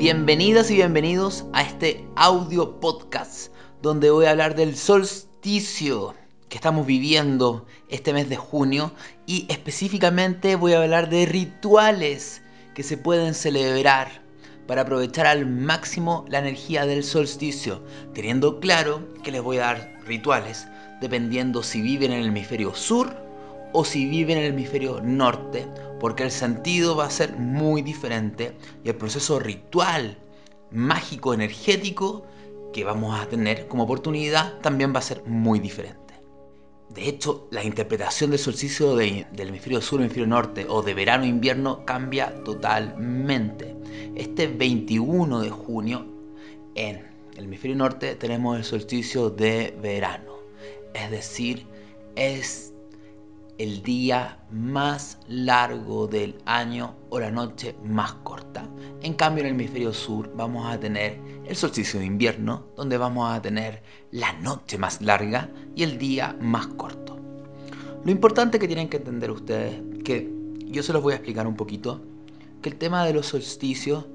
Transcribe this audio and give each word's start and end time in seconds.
Bienvenidas 0.00 0.70
y 0.70 0.76
bienvenidos 0.76 1.44
a 1.52 1.60
este 1.60 2.06
audio 2.16 2.80
podcast 2.80 3.52
donde 3.82 4.10
voy 4.10 4.24
a 4.24 4.30
hablar 4.30 4.54
del 4.54 4.74
solsticio 4.74 6.14
que 6.48 6.56
estamos 6.56 6.86
viviendo 6.86 7.66
este 7.90 8.14
mes 8.14 8.30
de 8.30 8.36
junio 8.36 8.92
y 9.26 9.44
específicamente 9.50 10.56
voy 10.56 10.72
a 10.72 10.80
hablar 10.80 11.10
de 11.10 11.26
rituales 11.26 12.40
que 12.74 12.82
se 12.82 12.96
pueden 12.96 13.34
celebrar 13.34 14.22
para 14.66 14.82
aprovechar 14.82 15.26
al 15.26 15.44
máximo 15.44 16.24
la 16.30 16.38
energía 16.38 16.86
del 16.86 17.04
solsticio, 17.04 17.82
teniendo 18.14 18.58
claro 18.58 19.06
que 19.22 19.32
les 19.32 19.42
voy 19.42 19.58
a 19.58 19.66
dar 19.66 19.98
rituales 20.06 20.66
dependiendo 21.02 21.62
si 21.62 21.82
viven 21.82 22.12
en 22.12 22.20
el 22.20 22.28
hemisferio 22.28 22.74
sur 22.74 23.29
o 23.72 23.84
si 23.84 24.06
viven 24.06 24.38
en 24.38 24.44
el 24.44 24.52
hemisferio 24.52 25.00
norte, 25.00 25.66
porque 25.98 26.24
el 26.24 26.30
sentido 26.30 26.96
va 26.96 27.06
a 27.06 27.10
ser 27.10 27.36
muy 27.36 27.82
diferente 27.82 28.56
y 28.84 28.88
el 28.88 28.96
proceso 28.96 29.38
ritual, 29.38 30.18
mágico, 30.70 31.34
energético 31.34 32.24
que 32.72 32.84
vamos 32.84 33.18
a 33.20 33.26
tener 33.28 33.66
como 33.68 33.84
oportunidad 33.84 34.58
también 34.60 34.94
va 34.94 34.98
a 35.00 35.02
ser 35.02 35.24
muy 35.26 35.58
diferente. 35.58 36.00
De 36.88 37.08
hecho, 37.08 37.46
la 37.52 37.62
interpretación 37.62 38.30
del 38.30 38.40
solsticio 38.40 38.96
del 38.96 39.26
hemisferio 39.36 39.80
sur, 39.80 40.00
hemisferio 40.00 40.26
norte 40.26 40.66
o 40.68 40.82
de 40.82 40.94
verano 40.94 41.24
invierno 41.24 41.84
cambia 41.84 42.42
totalmente. 42.42 43.76
Este 44.16 44.48
21 44.48 45.40
de 45.40 45.50
junio 45.50 46.06
en 46.74 47.06
el 47.36 47.44
hemisferio 47.44 47.76
norte 47.76 48.16
tenemos 48.16 48.56
el 48.56 48.64
solsticio 48.64 49.30
de 49.30 49.76
verano. 49.80 50.34
Es 50.92 51.12
decir, 51.12 51.64
es 52.16 52.69
el 53.60 53.82
día 53.82 54.38
más 54.50 55.18
largo 55.28 56.06
del 56.06 56.38
año 56.46 56.96
o 57.10 57.20
la 57.20 57.30
noche 57.30 57.76
más 57.84 58.14
corta. 58.14 58.66
En 59.02 59.12
cambio, 59.12 59.42
en 59.42 59.48
el 59.48 59.52
hemisferio 59.52 59.92
sur 59.92 60.32
vamos 60.34 60.64
a 60.64 60.80
tener 60.80 61.20
el 61.44 61.54
solsticio 61.54 62.00
de 62.00 62.06
invierno, 62.06 62.64
donde 62.74 62.96
vamos 62.96 63.30
a 63.30 63.42
tener 63.42 63.82
la 64.12 64.32
noche 64.32 64.78
más 64.78 65.02
larga 65.02 65.50
y 65.76 65.82
el 65.82 65.98
día 65.98 66.34
más 66.40 66.68
corto. 66.68 67.18
Lo 68.02 68.10
importante 68.10 68.58
que 68.58 68.66
tienen 68.66 68.88
que 68.88 68.96
entender 68.96 69.30
ustedes, 69.30 69.78
que 70.06 70.32
yo 70.64 70.82
se 70.82 70.94
los 70.94 71.02
voy 71.02 71.12
a 71.12 71.16
explicar 71.16 71.46
un 71.46 71.56
poquito, 71.56 72.00
que 72.62 72.70
el 72.70 72.76
tema 72.76 73.04
de 73.04 73.12
los 73.12 73.26
solsticios 73.26 74.06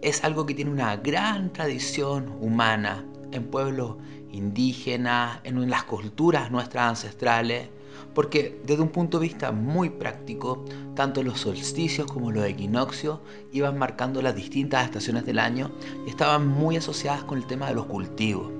es 0.00 0.24
algo 0.24 0.46
que 0.46 0.54
tiene 0.54 0.70
una 0.70 0.96
gran 0.96 1.52
tradición 1.52 2.38
humana 2.40 3.04
en 3.32 3.50
pueblos 3.50 3.96
indígenas, 4.32 5.40
en 5.44 5.68
las 5.68 5.84
culturas 5.84 6.50
nuestras 6.50 6.88
ancestrales, 6.88 7.68
porque 8.14 8.60
desde 8.64 8.82
un 8.82 8.88
punto 8.88 9.18
de 9.18 9.26
vista 9.26 9.52
muy 9.52 9.90
práctico, 9.90 10.64
tanto 10.94 11.22
los 11.22 11.40
solsticios 11.40 12.10
como 12.10 12.30
los 12.30 12.44
equinoccios 12.44 13.20
iban 13.52 13.78
marcando 13.78 14.22
las 14.22 14.34
distintas 14.34 14.84
estaciones 14.84 15.26
del 15.26 15.38
año 15.38 15.70
y 16.06 16.10
estaban 16.10 16.46
muy 16.46 16.76
asociadas 16.76 17.24
con 17.24 17.38
el 17.38 17.46
tema 17.46 17.68
de 17.68 17.74
los 17.74 17.86
cultivos. 17.86 18.50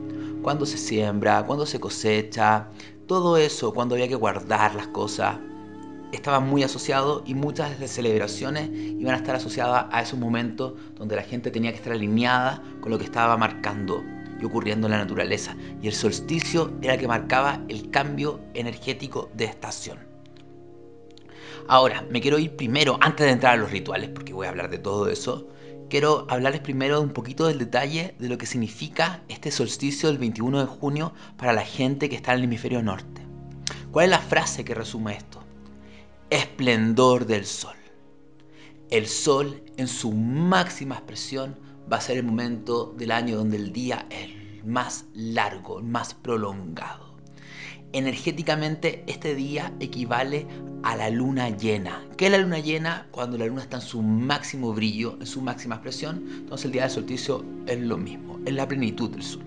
Cuando 0.43 0.67
se 0.67 0.79
siembra, 0.79 1.45
cuando 1.47 1.67
se 1.67 1.81
cosecha, 1.81 2.69
todo 3.07 3.37
eso, 3.37 3.73
cuando 3.73 3.95
había 3.95 4.09
que 4.09 4.15
guardar 4.15 4.75
las 4.75 4.89
cosas, 4.89 5.39
estaba 6.13 6.41
muy 6.41 6.63
asociado 6.63 7.23
y 7.27 7.35
muchas 7.35 7.71
de 7.71 7.79
las 7.79 7.91
celebraciones 7.91 8.71
iban 8.73 9.15
a 9.15 9.19
estar 9.19 9.37
asociadas 9.37 9.87
a 9.91 10.01
esos 10.03 10.19
momentos 10.19 10.75
donde 10.95 11.17
la 11.17 11.23
gente 11.23 11.51
tenía 11.51 11.71
que 11.71 11.79
estar 11.79 11.93
alineada 11.93 12.63
con 12.81 12.91
lo 12.91 12.99
que 12.99 13.05
estaba 13.05 13.37
marcando 13.37 14.03
ocurriendo 14.43 14.87
en 14.87 14.93
la 14.93 14.99
naturaleza. 14.99 15.57
Y 15.83 15.89
el 15.89 15.95
solsticio 15.95 16.73
era 16.83 16.95
el 16.95 17.01
que 17.01 17.09
marcaba 17.09 17.61
el 17.69 17.91
cambio 17.91 18.41
energético 18.55 19.31
de 19.35 19.45
estación. 19.45 19.99
Ahora, 21.67 22.05
me 22.11 22.21
quiero 22.21 22.39
ir 22.39 22.57
primero, 22.57 22.99
antes 23.01 23.27
de 23.27 23.33
entrar 23.33 23.55
a 23.55 23.57
los 23.57 23.71
rituales, 23.71 24.11
porque 24.11 24.35
voy 24.35 24.47
a 24.47 24.51
hablar 24.51 24.69
de 24.71 24.79
todo 24.79 25.09
eso, 25.09 25.49
quiero 25.89 26.27
hablarles 26.29 26.61
primero 26.61 27.01
un 27.01 27.11
poquito 27.11 27.47
del 27.47 27.59
detalle 27.59 28.15
de 28.19 28.29
lo 28.29 28.37
que 28.37 28.47
significa 28.47 29.23
este 29.29 29.51
solsticio 29.51 30.09
del 30.09 30.19
21 30.19 30.61
de 30.61 30.67
junio 30.67 31.15
para 31.37 31.53
la 31.53 31.65
gente 31.65 32.09
que 32.09 32.17
está 32.17 32.33
en 32.33 32.39
el 32.39 32.45
hemisferio 32.45 32.83
norte. 32.83 33.23
¿Cuál 33.91 34.07
es 34.07 34.11
la 34.11 34.19
frase 34.19 34.65
que 34.65 34.75
resume 34.75 35.17
esto? 35.17 35.43
Esplendor 36.29 37.27
del 37.27 37.47
sol. 37.47 37.77
El 38.91 39.07
sol 39.07 39.63
en 39.77 39.89
su 39.89 40.13
máxima 40.13 40.97
expresión 40.97 41.57
va 41.91 41.99
a 41.99 42.01
ser 42.01 42.17
el 42.17 42.25
momento 42.25 42.95
del 42.97 43.11
año 43.11 43.37
donde 43.37 43.57
el 43.57 43.73
día 43.73 44.07
es 44.11 44.65
más 44.65 45.07
largo, 45.15 45.83
más 45.83 46.15
prolongado. 46.15 47.15
Energéticamente 47.93 49.05
este 49.07 49.35
día 49.35 49.73
equivale 49.79 50.47
a 50.83 50.97
la 50.97 51.11
luna 51.11 51.51
llena. 51.51 52.05
¿Qué 52.17 52.27
es 52.27 52.33
la 52.33 52.39
luna 52.39 52.59
llena? 52.59 53.07
Cuando 53.11 53.39
la 53.39 53.47
luna 53.47 53.63
está 53.63 53.77
en 53.77 53.83
su 53.83 54.03
máximo 54.03 54.73
brillo, 54.73 55.17
en 55.21 55.27
su 55.27 55.41
máxima 55.41 55.77
expresión. 55.77 56.25
Entonces 56.29 56.65
el 56.67 56.73
día 56.73 56.83
del 56.83 56.91
solsticio 56.91 57.45
es 57.67 57.79
lo 57.79 57.97
mismo, 57.97 58.41
es 58.45 58.53
la 58.53 58.67
plenitud 58.67 59.11
del 59.11 59.23
sol. 59.23 59.45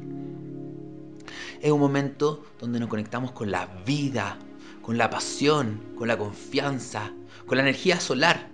Es 1.61 1.71
un 1.71 1.79
momento 1.79 2.45
donde 2.59 2.79
nos 2.79 2.87
conectamos 2.87 3.31
con 3.31 3.51
la 3.51 3.65
vida, 3.85 4.37
con 4.81 4.97
la 4.97 5.09
pasión, 5.09 5.81
con 5.97 6.07
la 6.07 6.17
confianza, 6.17 7.11
con 7.45 7.57
la 7.57 7.63
energía 7.63 7.99
solar 7.99 8.49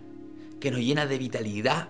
que 0.59 0.71
nos 0.71 0.79
llena 0.79 1.05
de 1.05 1.17
vitalidad 1.17 1.89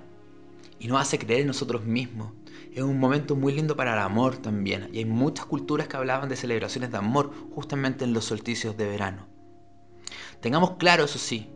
y 0.83 0.87
nos 0.87 0.99
hace 0.99 1.17
creer 1.17 1.41
en 1.41 1.47
nosotros 1.47 1.85
mismos. 1.85 2.33
Es 2.73 2.83
un 2.83 2.99
momento 2.99 3.37
muy 3.37 3.53
lindo 3.53 3.77
para 3.77 3.93
el 3.93 3.99
amor 3.99 4.35
también. 4.37 4.89
Y 4.91 4.97
hay 4.97 5.05
muchas 5.05 5.45
culturas 5.45 5.87
que 5.87 5.95
hablaban 5.95 6.27
de 6.27 6.35
celebraciones 6.35 6.91
de 6.91 6.97
amor 6.97 7.31
justamente 7.55 8.03
en 8.03 8.11
los 8.11 8.25
solsticios 8.25 8.75
de 8.75 8.87
verano. 8.87 9.25
Tengamos 10.41 10.71
claro, 10.71 11.05
eso 11.05 11.17
sí, 11.17 11.49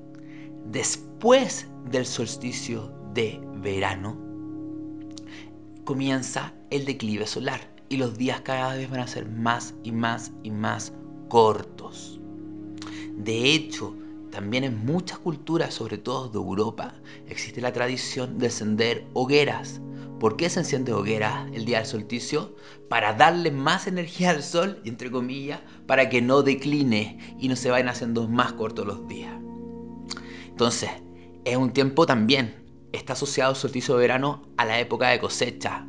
después 0.66 1.68
del 1.92 2.06
solsticio 2.06 2.94
de 3.14 3.42
verano 3.56 4.18
comienza 5.84 6.54
el 6.70 6.86
declive 6.86 7.28
solar 7.28 7.70
y 7.90 7.98
los 7.98 8.18
días 8.18 8.42
cada 8.42 8.76
vez 8.76 8.90
van 8.90 9.02
a 9.02 9.08
ser 9.08 9.28
más 9.28 9.74
y 9.84 9.92
más 9.92 10.32
y 10.44 10.52
más 10.52 10.94
cortos. 11.28 12.22
De 13.18 13.54
hecho, 13.54 13.94
también 14.38 14.66
en 14.66 14.86
muchas 14.86 15.18
culturas, 15.18 15.74
sobre 15.74 15.98
todo 15.98 16.30
de 16.30 16.38
Europa, 16.38 16.94
existe 17.28 17.60
la 17.60 17.74
tradición 17.74 18.38
de 18.38 18.46
encender 18.46 19.08
hogueras. 19.14 19.82
¿Por 20.20 20.38
qué 20.38 20.48
se 20.48 20.60
enciende 20.60 20.94
hogueras 20.94 21.50
el 21.54 21.66
día 21.66 21.80
del 21.80 21.88
solsticio? 21.88 22.56
Para 22.88 23.14
darle 23.14 23.50
más 23.50 23.88
energía 23.88 24.30
al 24.30 24.44
sol, 24.44 24.80
entre 24.86 25.10
comillas, 25.10 25.62
para 25.88 26.08
que 26.10 26.22
no 26.22 26.44
decline 26.44 27.18
y 27.40 27.48
no 27.48 27.56
se 27.56 27.72
vayan 27.72 27.90
haciendo 27.90 28.28
más 28.28 28.54
cortos 28.54 28.86
los 28.86 29.08
días. 29.08 29.34
Entonces, 30.48 30.92
es 31.44 31.58
un 31.58 31.74
tiempo 31.74 32.06
también, 32.06 32.64
está 32.92 33.14
asociado 33.14 33.54
el 33.54 33.58
solsticio 33.58 33.96
de 33.96 34.02
verano 34.02 34.44
a 34.58 34.66
la 34.66 34.80
época 34.80 35.10
de 35.10 35.20
cosecha, 35.20 35.88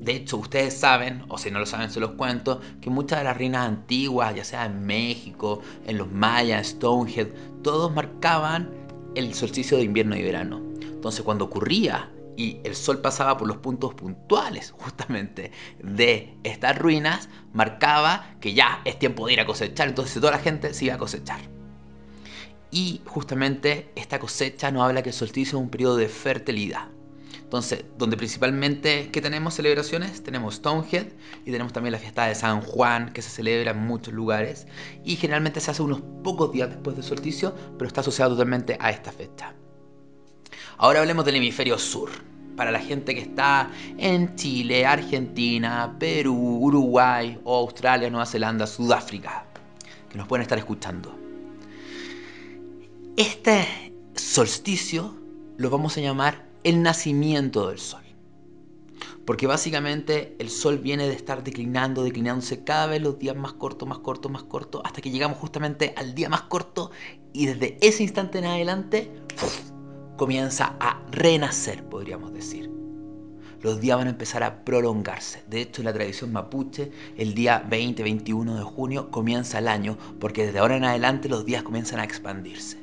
de 0.00 0.14
hecho, 0.14 0.36
ustedes 0.36 0.74
saben, 0.74 1.24
o 1.28 1.38
si 1.38 1.50
no 1.50 1.58
lo 1.58 1.66
saben, 1.66 1.90
se 1.90 1.98
los 1.98 2.12
cuento, 2.12 2.60
que 2.80 2.88
muchas 2.88 3.18
de 3.18 3.24
las 3.24 3.36
reinas 3.36 3.66
antiguas, 3.66 4.34
ya 4.34 4.44
sea 4.44 4.64
en 4.64 4.86
México, 4.86 5.60
en 5.86 5.98
los 5.98 6.10
mayas, 6.10 6.68
Stonehenge, 6.68 7.32
todos 7.62 7.92
marcaban 7.92 8.70
el 9.16 9.34
solsticio 9.34 9.76
de 9.76 9.82
invierno 9.82 10.16
y 10.16 10.22
verano. 10.22 10.62
Entonces, 10.80 11.22
cuando 11.22 11.46
ocurría 11.46 12.10
y 12.36 12.60
el 12.62 12.76
sol 12.76 13.00
pasaba 13.00 13.36
por 13.36 13.48
los 13.48 13.56
puntos 13.56 13.94
puntuales 13.94 14.70
justamente 14.78 15.50
de 15.82 16.38
estas 16.44 16.78
ruinas, 16.78 17.28
marcaba 17.52 18.36
que 18.40 18.54
ya 18.54 18.80
es 18.84 19.00
tiempo 19.00 19.26
de 19.26 19.32
ir 19.32 19.40
a 19.40 19.46
cosechar, 19.46 19.88
entonces 19.88 20.14
toda 20.14 20.30
la 20.30 20.38
gente 20.38 20.74
se 20.74 20.84
iba 20.84 20.94
a 20.94 20.98
cosechar. 20.98 21.40
Y 22.70 23.00
justamente 23.04 23.90
esta 23.96 24.20
cosecha 24.20 24.70
nos 24.70 24.84
habla 24.84 25.02
que 25.02 25.08
el 25.08 25.14
solsticio 25.14 25.58
es 25.58 25.64
un 25.64 25.70
periodo 25.70 25.96
de 25.96 26.08
fertilidad. 26.08 26.88
Entonces, 27.48 27.82
donde 27.96 28.18
principalmente, 28.18 29.08
¿qué 29.10 29.22
tenemos 29.22 29.54
celebraciones? 29.54 30.22
Tenemos 30.22 30.56
Stonehead 30.56 31.06
y 31.46 31.50
tenemos 31.50 31.72
también 31.72 31.92
la 31.92 31.98
fiesta 31.98 32.26
de 32.26 32.34
San 32.34 32.60
Juan, 32.60 33.10
que 33.14 33.22
se 33.22 33.30
celebra 33.30 33.70
en 33.70 33.86
muchos 33.86 34.12
lugares. 34.12 34.66
Y 35.02 35.16
generalmente 35.16 35.58
se 35.60 35.70
hace 35.70 35.80
unos 35.82 36.02
pocos 36.22 36.52
días 36.52 36.68
después 36.68 36.94
del 36.96 37.06
solsticio, 37.06 37.54
pero 37.78 37.88
está 37.88 38.02
asociado 38.02 38.32
totalmente 38.32 38.76
a 38.78 38.90
esta 38.90 39.12
fecha. 39.12 39.54
Ahora 40.76 41.00
hablemos 41.00 41.24
del 41.24 41.36
hemisferio 41.36 41.78
sur. 41.78 42.10
Para 42.54 42.70
la 42.70 42.80
gente 42.80 43.14
que 43.14 43.22
está 43.22 43.70
en 43.96 44.36
Chile, 44.36 44.84
Argentina, 44.84 45.96
Perú, 45.98 46.58
Uruguay, 46.60 47.40
Australia, 47.46 48.10
Nueva 48.10 48.26
Zelanda, 48.26 48.66
Sudáfrica, 48.66 49.46
que 50.10 50.18
nos 50.18 50.28
pueden 50.28 50.42
estar 50.42 50.58
escuchando. 50.58 51.18
Este 53.16 53.66
solsticio 54.16 55.16
lo 55.56 55.70
vamos 55.70 55.96
a 55.96 56.02
llamar 56.02 56.47
el 56.68 56.82
nacimiento 56.82 57.70
del 57.70 57.78
sol. 57.78 58.02
Porque 59.24 59.46
básicamente 59.46 60.36
el 60.38 60.50
sol 60.50 60.76
viene 60.76 61.08
de 61.08 61.14
estar 61.14 61.42
declinando, 61.42 62.04
declinándose 62.04 62.62
cada 62.62 62.86
vez 62.86 63.00
los 63.00 63.18
días 63.18 63.34
más 63.36 63.54
cortos, 63.54 63.88
más 63.88 64.00
cortos, 64.00 64.30
más 64.30 64.42
cortos, 64.42 64.82
hasta 64.84 65.00
que 65.00 65.10
llegamos 65.10 65.38
justamente 65.38 65.94
al 65.96 66.14
día 66.14 66.28
más 66.28 66.42
corto 66.42 66.90
y 67.32 67.46
desde 67.46 67.78
ese 67.80 68.02
instante 68.02 68.40
en 68.40 68.44
adelante 68.44 69.10
comienza 70.18 70.76
a 70.78 71.02
renacer, 71.10 71.84
podríamos 71.84 72.34
decir. 72.34 72.70
Los 73.62 73.80
días 73.80 73.96
van 73.96 74.08
a 74.08 74.10
empezar 74.10 74.42
a 74.42 74.62
prolongarse. 74.62 75.42
De 75.48 75.62
hecho, 75.62 75.80
en 75.80 75.86
la 75.86 75.94
tradición 75.94 76.32
mapuche, 76.32 76.92
el 77.16 77.32
día 77.34 77.66
20-21 77.66 78.56
de 78.56 78.62
junio 78.62 79.10
comienza 79.10 79.58
el 79.58 79.68
año, 79.68 79.96
porque 80.20 80.44
desde 80.44 80.58
ahora 80.58 80.76
en 80.76 80.84
adelante 80.84 81.30
los 81.30 81.46
días 81.46 81.62
comienzan 81.62 81.98
a 81.98 82.04
expandirse. 82.04 82.76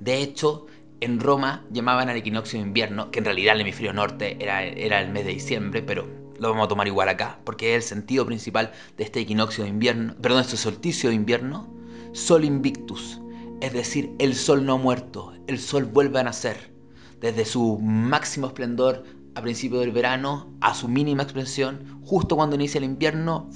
De 0.00 0.20
hecho, 0.20 0.66
en 1.00 1.20
Roma 1.20 1.64
llamaban 1.70 2.08
al 2.08 2.16
equinoccio 2.16 2.58
de 2.58 2.66
invierno, 2.66 3.10
que 3.10 3.20
en 3.20 3.24
realidad 3.24 3.54
el 3.54 3.62
hemisferio 3.62 3.92
norte 3.92 4.36
era, 4.40 4.64
era 4.64 5.00
el 5.00 5.10
mes 5.10 5.24
de 5.24 5.32
diciembre, 5.32 5.82
pero 5.82 6.06
lo 6.38 6.50
vamos 6.50 6.66
a 6.66 6.68
tomar 6.68 6.86
igual 6.86 7.08
acá, 7.08 7.38
porque 7.44 7.74
es 7.74 7.84
el 7.84 7.88
sentido 7.88 8.26
principal 8.26 8.72
de 8.96 9.04
este 9.04 9.20
equinoccio 9.20 9.64
de 9.64 9.70
invierno, 9.70 10.14
perdón, 10.20 10.40
este 10.40 10.56
solsticio 10.56 11.10
de 11.10 11.16
invierno, 11.16 11.68
Sol 12.12 12.44
Invictus, 12.44 13.20
es 13.60 13.72
decir, 13.72 14.12
el 14.18 14.34
sol 14.34 14.64
no 14.64 14.74
ha 14.74 14.78
muerto, 14.78 15.34
el 15.46 15.58
sol 15.58 15.84
vuelve 15.84 16.20
a 16.20 16.24
nacer, 16.24 16.72
desde 17.20 17.44
su 17.44 17.78
máximo 17.78 18.46
esplendor 18.46 19.04
a 19.34 19.42
principio 19.42 19.80
del 19.80 19.92
verano 19.92 20.52
a 20.60 20.74
su 20.74 20.88
mínima 20.88 21.22
expresión, 21.22 22.00
justo 22.02 22.36
cuando 22.36 22.56
inicia 22.56 22.78
el 22.78 22.84
invierno. 22.84 23.48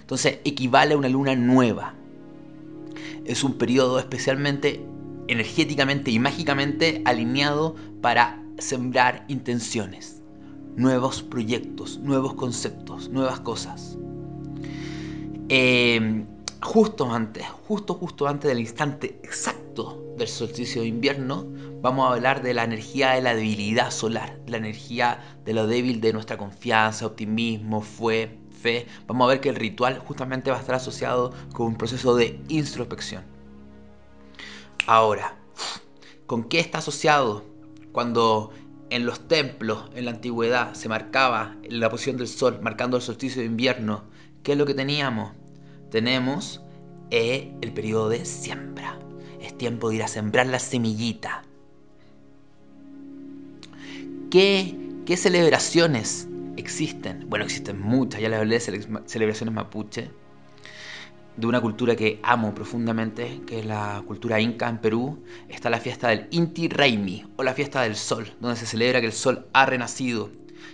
Entonces 0.00 0.38
equivale 0.44 0.94
a 0.94 0.96
una 0.96 1.08
luna 1.08 1.34
nueva. 1.34 1.94
Es 3.24 3.42
un 3.42 3.54
periodo 3.54 3.98
especialmente 3.98 4.84
energéticamente 5.28 6.10
y 6.10 6.18
mágicamente 6.18 7.02
alineado 7.04 7.76
para 8.00 8.42
sembrar 8.58 9.24
intenciones, 9.28 10.22
nuevos 10.76 11.22
proyectos, 11.22 11.98
nuevos 11.98 12.34
conceptos, 12.34 13.08
nuevas 13.08 13.40
cosas. 13.40 13.96
Eh, 15.48 16.24
justo 16.62 17.12
antes, 17.12 17.46
justo 17.68 17.94
justo 17.94 18.26
antes 18.26 18.48
del 18.48 18.60
instante 18.60 19.18
exacto 19.22 20.02
del 20.16 20.28
solsticio 20.28 20.82
de 20.82 20.88
invierno, 20.88 21.46
vamos 21.82 22.08
a 22.08 22.14
hablar 22.14 22.42
de 22.42 22.54
la 22.54 22.64
energía 22.64 23.10
de 23.10 23.20
la 23.20 23.34
debilidad 23.34 23.90
solar, 23.90 24.38
la 24.46 24.56
energía 24.56 25.36
de 25.44 25.52
lo 25.52 25.66
débil 25.66 26.00
de 26.00 26.12
nuestra 26.12 26.38
confianza, 26.38 27.06
optimismo, 27.06 27.82
fe, 27.82 28.38
fe. 28.62 28.86
Vamos 29.06 29.26
a 29.26 29.28
ver 29.28 29.40
que 29.40 29.50
el 29.50 29.56
ritual 29.56 29.98
justamente 29.98 30.50
va 30.50 30.56
a 30.56 30.60
estar 30.60 30.76
asociado 30.76 31.32
con 31.52 31.66
un 31.66 31.76
proceso 31.76 32.14
de 32.14 32.40
introspección. 32.48 33.33
Ahora, 34.86 35.34
¿con 36.26 36.44
qué 36.44 36.60
está 36.60 36.78
asociado 36.78 37.42
cuando 37.92 38.52
en 38.90 39.06
los 39.06 39.28
templos 39.28 39.90
en 39.94 40.04
la 40.04 40.10
antigüedad 40.10 40.74
se 40.74 40.90
marcaba 40.90 41.56
la 41.66 41.88
posición 41.88 42.18
del 42.18 42.28
sol 42.28 42.58
marcando 42.60 42.98
el 42.98 43.02
solsticio 43.02 43.40
de 43.40 43.46
invierno? 43.46 44.04
¿Qué 44.42 44.52
es 44.52 44.58
lo 44.58 44.66
que 44.66 44.74
teníamos? 44.74 45.32
Tenemos 45.90 46.60
eh, 47.10 47.54
el 47.62 47.72
periodo 47.72 48.10
de 48.10 48.26
siembra. 48.26 48.98
Es 49.40 49.56
tiempo 49.56 49.88
de 49.88 49.96
ir 49.96 50.02
a 50.02 50.08
sembrar 50.08 50.48
la 50.48 50.58
semillita. 50.58 51.44
¿Qué, 54.30 54.76
qué 55.06 55.16
celebraciones 55.16 56.28
existen? 56.58 57.30
Bueno, 57.30 57.46
existen 57.46 57.80
muchas, 57.80 58.20
ya 58.20 58.28
les 58.28 58.38
hablé 58.38 58.58
de 58.58 59.02
celebraciones 59.06 59.54
mapuche 59.54 60.10
de 61.36 61.46
una 61.46 61.60
cultura 61.60 61.96
que 61.96 62.20
amo 62.22 62.54
profundamente, 62.54 63.40
que 63.46 63.60
es 63.60 63.66
la 63.66 64.02
cultura 64.06 64.40
inca 64.40 64.68
en 64.68 64.78
Perú, 64.78 65.22
está 65.48 65.68
la 65.70 65.80
fiesta 65.80 66.08
del 66.08 66.28
Inti 66.30 66.68
Raymi, 66.68 67.24
o 67.36 67.42
la 67.42 67.54
fiesta 67.54 67.82
del 67.82 67.96
sol, 67.96 68.32
donde 68.40 68.56
se 68.56 68.66
celebra 68.66 69.00
que 69.00 69.06
el 69.06 69.12
sol 69.12 69.46
ha 69.52 69.66
renacido. 69.66 70.30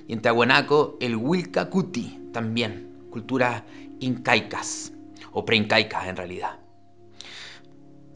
Y 0.06 0.12
en 0.12 0.20
Tiahuanaco, 0.20 0.98
el 1.00 1.16
Wilca 1.16 1.70
Cuti, 1.70 2.20
también, 2.32 2.90
culturas 3.10 3.62
incaicas, 4.00 4.92
o 5.32 5.44
preincaicas 5.44 6.06
en 6.08 6.16
realidad. 6.16 6.58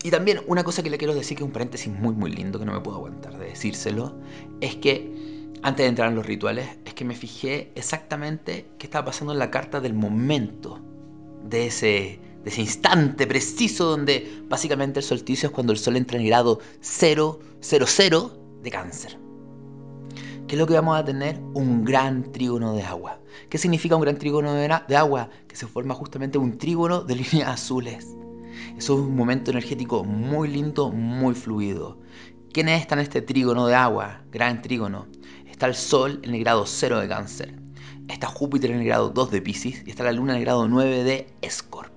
Y 0.02 0.10
también 0.10 0.40
una 0.46 0.64
cosa 0.64 0.82
que 0.82 0.90
le 0.90 0.98
quiero 0.98 1.14
decir, 1.14 1.38
que 1.38 1.42
es 1.42 1.46
un 1.46 1.52
paréntesis 1.52 1.90
muy 1.90 2.14
muy 2.14 2.30
lindo, 2.30 2.58
que 2.58 2.66
no 2.66 2.74
me 2.74 2.80
puedo 2.80 2.98
aguantar 2.98 3.38
de 3.38 3.46
decírselo, 3.46 4.14
es 4.60 4.76
que 4.76 5.34
antes 5.62 5.84
de 5.84 5.88
entrar 5.88 6.10
en 6.10 6.14
los 6.14 6.26
rituales, 6.26 6.68
es 6.84 6.92
que 6.92 7.06
me 7.06 7.14
fijé 7.14 7.72
exactamente 7.74 8.66
qué 8.76 8.86
estaba 8.86 9.06
pasando 9.06 9.32
en 9.32 9.38
la 9.38 9.50
carta 9.50 9.80
del 9.80 9.94
momento 9.94 10.78
de 11.48 11.68
ese 11.68 12.20
de 12.44 12.50
ese 12.50 12.60
instante 12.60 13.26
preciso 13.26 13.86
donde 13.86 14.42
básicamente 14.48 15.00
el 15.00 15.04
solsticio 15.04 15.48
es 15.48 15.54
cuando 15.54 15.72
el 15.72 15.78
sol 15.78 15.96
entra 15.96 16.18
en 16.18 16.24
el 16.24 16.28
grado 16.28 16.60
000 16.82 17.40
de 18.62 18.70
cáncer. 18.70 19.18
¿Qué 20.46 20.56
es 20.56 20.58
lo 20.58 20.66
que 20.66 20.74
vamos 20.74 20.98
a 20.98 21.04
tener? 21.04 21.40
Un 21.54 21.84
gran 21.84 22.30
trígono 22.30 22.74
de 22.74 22.82
agua. 22.82 23.18
¿Qué 23.48 23.56
significa 23.56 23.96
un 23.96 24.02
gran 24.02 24.18
trígono 24.18 24.52
de 24.52 24.96
agua? 24.96 25.30
Que 25.48 25.56
se 25.56 25.66
forma 25.66 25.94
justamente 25.94 26.36
un 26.36 26.58
trígono 26.58 27.02
de 27.02 27.16
líneas 27.32 27.48
azules. 27.48 28.14
Eso 28.76 28.94
es 28.94 29.00
un 29.00 29.16
momento 29.16 29.50
energético 29.50 30.04
muy 30.04 30.48
lindo, 30.48 30.90
muy 30.90 31.34
fluido. 31.34 31.98
¿Quiénes 32.52 32.82
están 32.82 32.98
en 32.98 33.04
este 33.04 33.22
trígono 33.22 33.66
de 33.66 33.74
agua? 33.74 34.22
Gran 34.30 34.60
trígono. 34.60 35.06
Está 35.46 35.66
el 35.66 35.74
Sol 35.74 36.20
en 36.22 36.34
el 36.34 36.40
grado 36.40 36.66
0 36.66 37.00
de 37.00 37.08
cáncer. 37.08 37.58
Está 38.08 38.26
Júpiter 38.26 38.70
en 38.70 38.80
el 38.80 38.84
grado 38.84 39.08
2 39.08 39.30
de 39.30 39.40
Pisces. 39.40 39.82
Y 39.86 39.90
está 39.90 40.04
la 40.04 40.12
Luna 40.12 40.34
en 40.34 40.38
el 40.40 40.44
grado 40.44 40.68
9 40.68 41.04
de 41.04 41.26
Escorpio 41.40 41.93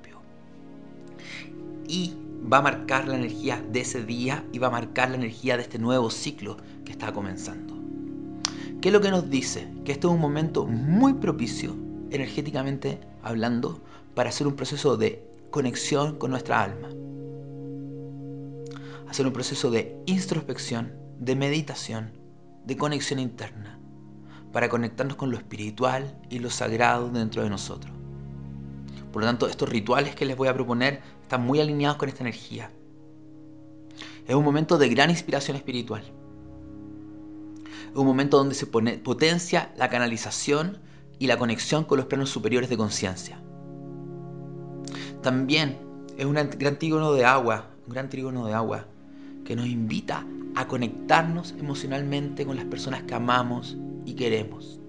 y 1.88 2.16
va 2.52 2.58
a 2.58 2.62
marcar 2.62 3.08
la 3.08 3.16
energía 3.16 3.64
de 3.72 3.82
ese 3.82 4.04
día 4.04 4.46
y 4.52 4.60
va 4.60 4.68
a 4.68 4.72
marcar 4.72 5.10
la 5.10 5.18
energía 5.18 5.58
de 5.58 5.64
este 5.64 5.80
nuevo 5.80 6.10
ciclo 6.10 6.58
que 6.86 6.92
está 6.92 7.12
comenzando. 7.12 7.76
¿Qué 8.82 8.90
es 8.90 8.94
lo 8.94 9.02
que 9.02 9.12
nos 9.12 9.30
dice? 9.30 9.68
Que 9.84 9.92
este 9.92 10.08
es 10.08 10.14
un 10.14 10.20
momento 10.20 10.66
muy 10.66 11.14
propicio, 11.14 11.76
energéticamente 12.12 13.00
hablando, 13.24 13.82
para 14.14 14.30
hacer 14.30 14.48
un 14.48 14.56
proceso 14.56 14.98
de 14.98 15.28
conexión 15.50 16.18
con 16.18 16.32
nuestra 16.32 16.64
alma. 16.64 16.90
Hacer 19.10 19.26
un 19.26 19.34
proceso 19.34 19.72
de 19.72 20.00
introspección, 20.06 20.94
de 21.20 21.36
meditación, 21.36 22.12
de 22.66 22.78
conexión 22.78 23.20
interna, 23.20 23.80
para 24.52 24.70
conectarnos 24.70 25.18
con 25.18 25.32
lo 25.32 25.38
espiritual 25.38 26.20
y 26.30 26.40
lo 26.40 26.50
sagrado 26.50 27.10
dentro 27.10 27.42
de 27.42 27.50
nosotros. 27.50 27.92
Por 29.12 29.22
lo 29.22 29.28
tanto, 29.28 29.48
estos 29.48 29.70
rituales 29.70 30.16
que 30.16 30.26
les 30.26 30.38
voy 30.38 30.48
a 30.48 30.54
proponer 30.54 31.02
están 31.28 31.46
muy 31.46 31.60
alineados 31.60 31.98
con 31.98 32.08
esta 32.08 32.24
energía. 32.24 32.72
Es 34.26 34.34
un 34.34 34.46
momento 34.46 34.78
de 34.78 34.88
gran 34.88 35.10
inspiración 35.10 35.58
espiritual. 35.58 36.02
Es 37.92 37.96
un 37.96 38.06
momento 38.06 38.38
donde 38.38 38.56
se 38.56 38.66
potencia 38.66 39.74
la 39.76 39.90
canalización 39.90 40.80
y 41.20 41.28
la 41.28 41.38
conexión 41.38 41.84
con 41.84 41.98
los 41.98 42.06
planos 42.06 42.30
superiores 42.30 42.70
de 42.70 42.78
conciencia. 42.78 43.42
También 45.22 45.78
es 46.18 46.26
un 46.26 46.36
gran 46.36 46.80
trígono 46.80 47.12
de 47.12 47.26
agua, 47.26 47.72
un 47.88 47.94
gran 47.94 48.10
trígono 48.10 48.46
de 48.48 48.54
agua 48.54 48.86
que 49.44 49.58
nos 49.58 49.68
invita 49.68 50.26
a 50.56 50.66
conectarnos 50.68 51.56
emocionalmente 51.60 52.46
con 52.46 52.56
las 52.56 52.66
personas 52.66 53.04
que 53.04 53.16
amamos 53.16 53.76
y 54.06 54.14
queremos. 54.14 54.80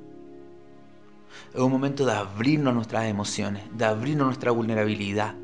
Es 1.53 1.61
un 1.61 1.73
momento 1.73 2.07
de 2.07 2.13
abrirnos 2.13 2.75
nuestras 2.75 3.07
emociones, 3.07 3.65
de 3.77 3.85
abrirnos 3.85 4.27
nuestra 4.27 4.53
vulnerabilidad, 4.53 5.35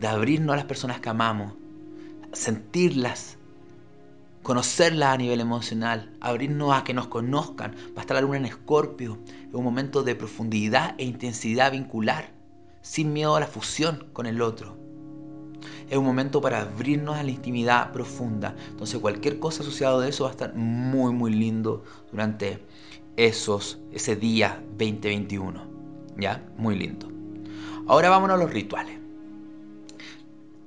de 0.00 0.08
abrirnos 0.08 0.54
a 0.54 0.56
las 0.56 0.64
personas 0.64 1.00
que 1.00 1.10
amamos, 1.10 1.52
sentirlas, 2.32 3.36
conocerlas 4.42 5.14
a 5.14 5.18
nivel 5.18 5.40
emocional, 5.40 6.10
abrirnos 6.20 6.72
a 6.72 6.84
que 6.84 6.94
nos 6.94 7.08
conozcan. 7.08 7.72
Va 7.94 7.98
a 7.98 8.00
estar 8.00 8.14
la 8.14 8.22
luna 8.22 8.38
en 8.38 8.46
escorpio, 8.46 9.18
es 9.26 9.54
un 9.54 9.62
momento 9.62 10.02
de 10.02 10.14
profundidad 10.14 10.94
e 10.96 11.04
intensidad 11.04 11.72
vincular, 11.72 12.30
sin 12.80 13.12
miedo 13.12 13.36
a 13.36 13.40
la 13.40 13.46
fusión 13.46 14.06
con 14.14 14.24
el 14.24 14.40
otro. 14.40 14.78
Es 15.90 15.98
un 15.98 16.06
momento 16.06 16.40
para 16.40 16.62
abrirnos 16.62 17.16
a 17.16 17.22
la 17.22 17.32
intimidad 17.32 17.92
profunda. 17.92 18.56
Entonces 18.70 18.98
cualquier 19.00 19.38
cosa 19.38 19.62
asociada 19.62 20.02
a 20.02 20.08
eso 20.08 20.24
va 20.24 20.30
a 20.30 20.32
estar 20.32 20.54
muy 20.54 21.12
muy 21.12 21.32
lindo 21.32 21.84
durante 22.10 22.64
esos, 23.16 23.78
ese 23.92 24.16
día 24.16 24.62
2021. 24.78 25.62
¿Ya? 26.16 26.42
Muy 26.56 26.78
lindo. 26.78 27.08
Ahora 27.86 28.08
vámonos 28.08 28.36
a 28.36 28.42
los 28.42 28.52
rituales. 28.52 28.99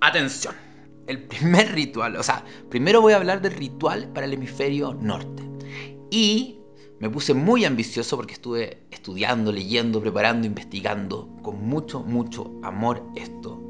Atención, 0.06 0.54
el 1.08 1.24
primer 1.24 1.72
ritual, 1.72 2.18
o 2.18 2.24
sea, 2.24 2.44
primero 2.70 3.00
voy 3.00 3.14
a 3.14 3.16
hablar 3.16 3.42
del 3.42 3.54
ritual 3.54 4.12
para 4.14 4.26
el 4.26 4.34
hemisferio 4.34 4.94
norte. 4.94 5.44
Y 6.12 6.60
me 7.00 7.10
puse 7.10 7.34
muy 7.34 7.64
ambicioso 7.64 8.18
porque 8.18 8.34
estuve 8.34 8.84
estudiando, 8.92 9.54
leyendo, 9.54 10.02
preparando, 10.02 10.46
investigando 10.46 11.34
con 11.42 11.66
mucho, 11.66 12.02
mucho 12.02 12.52
amor 12.64 13.02
esto. 13.16 13.62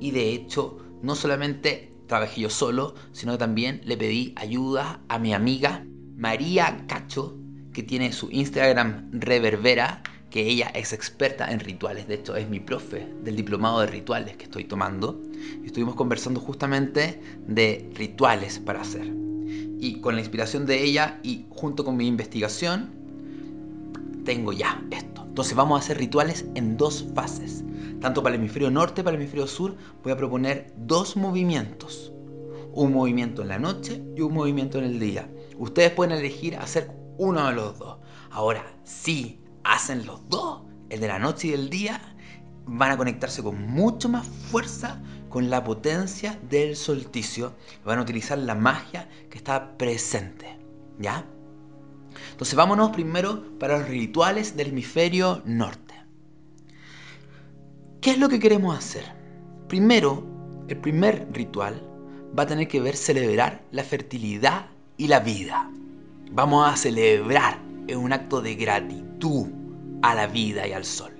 Y 0.00 0.10
de 0.10 0.30
hecho, 0.32 0.76
no 1.02 1.14
solamente 1.14 1.94
trabajé 2.08 2.40
yo 2.40 2.50
solo, 2.50 2.96
sino 3.12 3.30
que 3.32 3.38
también 3.38 3.80
le 3.84 3.96
pedí 3.96 4.34
ayuda 4.34 5.00
a 5.06 5.20
mi 5.20 5.34
amiga 5.34 5.86
María 6.16 6.84
Cacho, 6.88 7.38
que 7.72 7.84
tiene 7.84 8.12
su 8.12 8.28
Instagram 8.32 9.10
Reverbera, 9.12 10.02
que 10.36 10.46
ella 10.46 10.70
es 10.74 10.92
experta 10.92 11.50
en 11.50 11.60
rituales. 11.60 12.08
De 12.08 12.16
hecho, 12.16 12.36
es 12.36 12.46
mi 12.46 12.60
profe 12.60 13.08
del 13.22 13.36
diplomado 13.36 13.80
de 13.80 13.86
rituales 13.86 14.36
que 14.36 14.44
estoy 14.44 14.64
tomando 14.64 15.18
estuvimos 15.64 15.94
conversando 15.94 16.40
justamente 16.40 17.22
de 17.46 17.90
rituales 17.94 18.58
para 18.58 18.82
hacer. 18.82 19.10
Y 19.80 20.02
con 20.02 20.14
la 20.14 20.20
inspiración 20.20 20.66
de 20.66 20.84
ella 20.84 21.20
y 21.22 21.46
junto 21.48 21.86
con 21.86 21.96
mi 21.96 22.06
investigación, 22.06 22.90
tengo 24.26 24.52
ya 24.52 24.84
esto. 24.90 25.24
Entonces 25.26 25.54
vamos 25.54 25.80
a 25.80 25.82
hacer 25.82 25.96
rituales 25.96 26.44
en 26.54 26.76
dos 26.76 27.06
fases. 27.14 27.64
Tanto 28.02 28.22
para 28.22 28.34
el 28.34 28.40
hemisferio 28.42 28.70
norte, 28.70 29.02
para 29.02 29.16
el 29.16 29.22
hemisferio 29.22 29.46
sur, 29.46 29.74
voy 30.02 30.12
a 30.12 30.18
proponer 30.18 30.70
dos 30.76 31.16
movimientos. 31.16 32.12
Un 32.74 32.92
movimiento 32.92 33.40
en 33.40 33.48
la 33.48 33.58
noche 33.58 34.02
y 34.14 34.20
un 34.20 34.34
movimiento 34.34 34.76
en 34.76 34.84
el 34.84 35.00
día. 35.00 35.30
Ustedes 35.56 35.92
pueden 35.92 36.12
elegir 36.12 36.56
hacer 36.56 36.90
uno 37.16 37.46
de 37.46 37.54
los 37.54 37.78
dos. 37.78 38.00
Ahora, 38.30 38.66
si 38.84 39.40
hacen 39.66 40.06
los 40.06 40.28
dos, 40.28 40.62
el 40.90 41.00
de 41.00 41.08
la 41.08 41.18
noche 41.18 41.48
y 41.48 41.52
el 41.52 41.70
día, 41.70 42.00
van 42.66 42.92
a 42.92 42.96
conectarse 42.96 43.42
con 43.42 43.66
mucho 43.66 44.08
más 44.08 44.26
fuerza 44.26 45.00
con 45.28 45.50
la 45.50 45.64
potencia 45.64 46.38
del 46.48 46.76
solsticio. 46.76 47.52
Van 47.84 47.98
a 47.98 48.02
utilizar 48.02 48.38
la 48.38 48.54
magia 48.54 49.08
que 49.30 49.38
está 49.38 49.76
presente. 49.76 50.58
¿Ya? 50.98 51.26
Entonces 52.30 52.54
vámonos 52.54 52.90
primero 52.90 53.58
para 53.58 53.78
los 53.78 53.88
rituales 53.88 54.56
del 54.56 54.68
hemisferio 54.68 55.42
norte. 55.44 55.94
¿Qué 58.00 58.12
es 58.12 58.18
lo 58.18 58.28
que 58.28 58.40
queremos 58.40 58.76
hacer? 58.76 59.04
Primero, 59.68 60.24
el 60.68 60.78
primer 60.78 61.28
ritual 61.32 61.82
va 62.38 62.44
a 62.44 62.46
tener 62.46 62.68
que 62.68 62.80
ver 62.80 62.96
celebrar 62.96 63.64
la 63.72 63.84
fertilidad 63.84 64.66
y 64.96 65.08
la 65.08 65.20
vida. 65.20 65.70
Vamos 66.30 66.68
a 66.68 66.76
celebrar 66.76 67.58
en 67.88 67.98
un 67.98 68.12
acto 68.12 68.40
de 68.40 68.54
gratitud 68.54 69.05
a 70.02 70.14
la 70.14 70.26
vida 70.26 70.66
y 70.66 70.72
al 70.72 70.84
sol. 70.84 71.12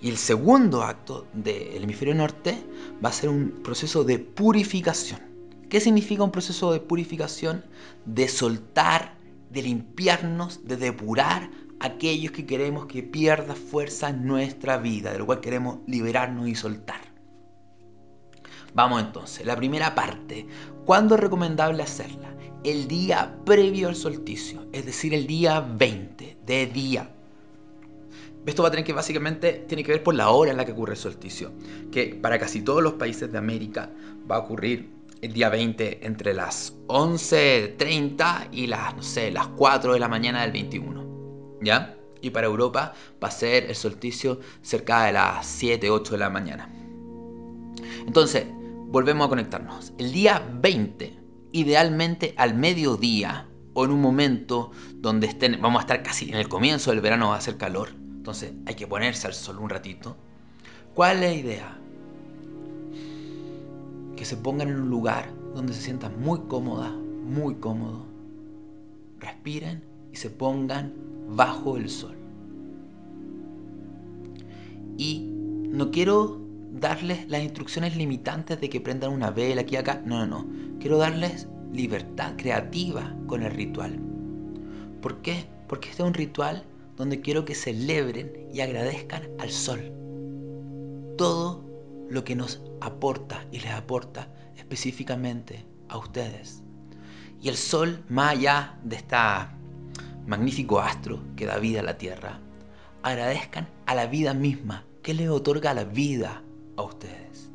Y 0.00 0.08
el 0.08 0.16
segundo 0.16 0.82
acto 0.82 1.26
del 1.34 1.82
hemisferio 1.82 2.14
norte 2.14 2.56
va 3.04 3.10
a 3.10 3.12
ser 3.12 3.28
un 3.28 3.60
proceso 3.62 4.02
de 4.02 4.18
purificación. 4.18 5.20
¿Qué 5.68 5.80
significa 5.80 6.24
un 6.24 6.32
proceso 6.32 6.72
de 6.72 6.80
purificación? 6.80 7.64
De 8.06 8.28
soltar, 8.28 9.14
de 9.50 9.62
limpiarnos, 9.62 10.66
de 10.66 10.76
depurar 10.76 11.50
aquellos 11.80 12.32
que 12.32 12.46
queremos 12.46 12.86
que 12.86 13.02
pierda 13.02 13.54
fuerza 13.54 14.12
nuestra 14.12 14.78
vida, 14.78 15.12
de 15.12 15.18
lo 15.18 15.26
cual 15.26 15.40
queremos 15.40 15.78
liberarnos 15.86 16.48
y 16.48 16.54
soltar. 16.54 17.00
Vamos 18.74 19.02
entonces, 19.02 19.44
la 19.44 19.56
primera 19.56 19.94
parte. 19.94 20.46
¿Cuándo 20.86 21.14
es 21.14 21.20
recomendable 21.20 21.82
hacerla? 21.82 22.34
El 22.64 22.88
día 22.88 23.36
previo 23.44 23.88
al 23.88 23.96
solsticio, 23.96 24.66
es 24.72 24.84
decir, 24.84 25.14
el 25.14 25.26
día 25.26 25.60
20 25.60 26.36
de 26.44 26.66
día 26.66 27.10
esto 28.46 28.62
va 28.62 28.68
a 28.68 28.70
tener 28.70 28.86
que 28.86 28.92
básicamente 28.92 29.64
tiene 29.68 29.84
que 29.84 29.92
ver 29.92 30.02
por 30.02 30.14
la 30.14 30.30
hora 30.30 30.50
en 30.50 30.56
la 30.56 30.64
que 30.64 30.72
ocurre 30.72 30.94
el 30.94 30.98
solsticio, 30.98 31.52
que 31.92 32.18
para 32.20 32.38
casi 32.38 32.62
todos 32.62 32.82
los 32.82 32.94
países 32.94 33.30
de 33.30 33.38
América 33.38 33.90
va 34.30 34.36
a 34.36 34.38
ocurrir 34.40 34.90
el 35.20 35.32
día 35.34 35.50
20 35.50 36.06
entre 36.06 36.32
las 36.32 36.74
11.30 36.86 38.48
y 38.52 38.66
las, 38.66 38.96
no 38.96 39.02
sé, 39.02 39.30
las 39.30 39.48
4 39.48 39.92
de 39.92 40.00
la 40.00 40.08
mañana 40.08 40.40
del 40.42 40.52
21. 40.52 41.58
¿Ya? 41.60 41.96
Y 42.22 42.30
para 42.30 42.46
Europa 42.46 42.94
va 43.22 43.28
a 43.28 43.30
ser 43.30 43.64
el 43.66 43.74
solsticio 43.74 44.40
cerca 44.62 45.04
de 45.04 45.12
las 45.12 45.46
7, 45.46 45.90
8 45.90 46.12
de 46.12 46.18
la 46.18 46.30
mañana. 46.30 46.72
Entonces, 48.06 48.46
volvemos 48.88 49.26
a 49.26 49.28
conectarnos. 49.28 49.92
El 49.98 50.12
día 50.12 50.42
20, 50.50 51.19
idealmente 51.52 52.34
al 52.36 52.54
mediodía 52.54 53.48
o 53.74 53.84
en 53.84 53.90
un 53.90 54.00
momento 54.00 54.72
donde 54.94 55.26
estén, 55.26 55.60
vamos 55.60 55.80
a 55.80 55.82
estar 55.82 56.02
casi 56.02 56.28
en 56.28 56.36
el 56.36 56.48
comienzo 56.48 56.90
del 56.90 57.00
verano, 57.00 57.28
va 57.28 57.36
a 57.36 57.38
hacer 57.38 57.56
calor 57.56 58.00
entonces 58.20 58.52
hay 58.66 58.74
que 58.74 58.86
ponerse 58.86 59.26
al 59.26 59.32
sol 59.32 59.58
un 59.60 59.70
ratito. 59.70 60.14
¿Cuál 60.94 61.22
es 61.22 61.30
la 61.30 61.34
idea? 61.34 61.78
Que 64.14 64.26
se 64.26 64.36
pongan 64.36 64.68
en 64.68 64.76
un 64.76 64.90
lugar 64.90 65.32
donde 65.54 65.72
se 65.72 65.80
sientan 65.80 66.20
muy 66.20 66.38
cómoda, 66.40 66.90
muy 66.90 67.54
cómodo. 67.54 68.04
Respiren 69.20 69.82
y 70.12 70.16
se 70.16 70.28
pongan 70.28 70.92
bajo 71.30 71.78
el 71.78 71.88
sol. 71.88 72.14
Y 74.98 75.20
no 75.70 75.90
quiero 75.90 76.42
darles 76.72 77.28
las 77.28 77.42
instrucciones 77.42 77.96
limitantes 77.96 78.60
de 78.60 78.68
que 78.68 78.80
prendan 78.80 79.12
una 79.12 79.30
vela 79.30 79.62
aquí 79.62 79.74
y 79.74 79.78
acá. 79.78 80.02
No, 80.04 80.26
no, 80.26 80.44
no. 80.44 80.78
Quiero 80.78 80.98
darles 80.98 81.48
libertad 81.72 82.34
creativa 82.36 83.14
con 83.26 83.42
el 83.42 83.52
ritual. 83.52 83.98
¿Por 85.00 85.22
qué? 85.22 85.46
Porque 85.68 85.90
este 85.90 86.02
es 86.02 86.08
un 86.08 86.14
ritual 86.14 86.64
donde 86.96 87.20
quiero 87.20 87.44
que 87.44 87.54
celebren 87.54 88.48
y 88.52 88.60
agradezcan 88.60 89.22
al 89.38 89.50
sol. 89.50 89.92
Todo 91.16 91.64
lo 92.08 92.24
que 92.24 92.36
nos 92.36 92.60
aporta 92.80 93.44
y 93.52 93.60
les 93.60 93.72
aporta 93.72 94.28
específicamente 94.56 95.64
a 95.88 95.98
ustedes. 95.98 96.62
Y 97.42 97.48
el 97.48 97.56
sol, 97.56 98.04
más 98.08 98.32
allá 98.32 98.78
de 98.84 98.96
este 98.96 99.16
magnífico 100.26 100.80
astro 100.80 101.22
que 101.36 101.46
da 101.46 101.58
vida 101.58 101.80
a 101.80 101.84
la 101.84 101.96
tierra, 101.96 102.40
agradezcan 103.02 103.68
a 103.86 103.94
la 103.94 104.06
vida 104.06 104.34
misma 104.34 104.84
que 105.02 105.14
les 105.14 105.28
otorga 105.30 105.72
la 105.72 105.84
vida 105.84 106.42
a 106.80 106.84
ustedes. 106.84 107.50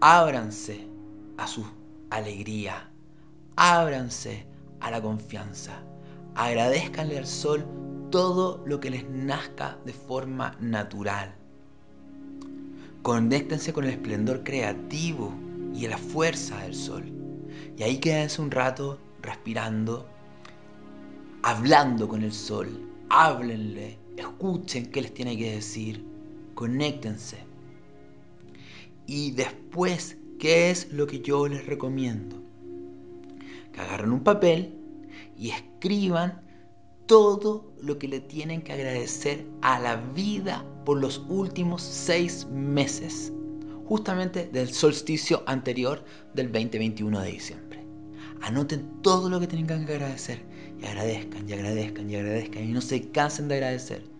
Ábranse 0.00 0.86
a 1.36 1.46
su 1.46 1.64
alegría, 2.10 2.90
ábranse 3.56 4.46
a 4.80 4.90
la 4.90 5.02
confianza, 5.02 5.82
agradezcanle 6.34 7.18
al 7.18 7.26
sol 7.26 7.64
todo 8.10 8.62
lo 8.66 8.80
que 8.80 8.90
les 8.90 9.08
nazca 9.08 9.78
de 9.84 9.92
forma 9.92 10.56
natural. 10.60 11.34
Conéctense 13.02 13.72
con 13.72 13.84
el 13.84 13.90
esplendor 13.90 14.42
creativo 14.42 15.34
y 15.74 15.86
la 15.86 15.98
fuerza 15.98 16.58
del 16.62 16.74
sol. 16.74 17.04
Y 17.76 17.82
ahí 17.82 17.98
quédense 17.98 18.40
un 18.40 18.50
rato 18.50 18.98
respirando, 19.22 20.06
hablando 21.42 22.08
con 22.08 22.22
el 22.22 22.32
sol. 22.32 22.88
Háblenle, 23.10 23.98
escuchen 24.16 24.90
qué 24.90 25.02
les 25.02 25.14
tiene 25.14 25.36
que 25.36 25.54
decir, 25.54 26.07
conéctense. 26.58 27.36
Y 29.06 29.30
después, 29.30 30.16
¿qué 30.40 30.72
es 30.72 30.92
lo 30.92 31.06
que 31.06 31.20
yo 31.20 31.46
les 31.46 31.64
recomiendo? 31.66 32.42
Que 33.72 33.80
agarren 33.80 34.10
un 34.10 34.24
papel 34.24 34.74
y 35.36 35.50
escriban 35.50 36.42
todo 37.06 37.72
lo 37.80 38.00
que 38.00 38.08
le 38.08 38.18
tienen 38.18 38.62
que 38.62 38.72
agradecer 38.72 39.46
a 39.62 39.78
la 39.78 39.98
vida 40.16 40.64
por 40.84 40.98
los 41.00 41.22
últimos 41.28 41.80
seis 41.80 42.44
meses, 42.50 43.32
justamente 43.86 44.48
del 44.52 44.72
solsticio 44.74 45.44
anterior 45.46 46.04
del 46.34 46.50
20-21 46.50 47.22
de 47.22 47.30
diciembre. 47.30 47.86
Anoten 48.42 49.00
todo 49.02 49.30
lo 49.30 49.38
que 49.38 49.46
tienen 49.46 49.68
que 49.68 49.74
agradecer 49.74 50.42
y 50.82 50.86
agradezcan 50.86 51.48
y 51.48 51.52
agradezcan 51.52 52.10
y 52.10 52.16
agradezcan 52.16 52.64
y 52.64 52.72
no 52.72 52.80
se 52.80 53.12
cansen 53.12 53.46
de 53.46 53.54
agradecer. 53.54 54.17